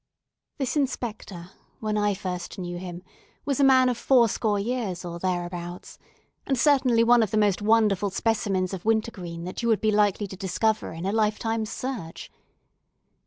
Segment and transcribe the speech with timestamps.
[0.57, 3.03] This Inspector, when I first knew him,
[3.45, 5.99] was a man of fourscore years, or thereabouts,
[6.47, 9.91] and certainly one of the most wonderful specimens of winter green that you would be
[9.91, 12.31] likely to discover in a lifetime's search.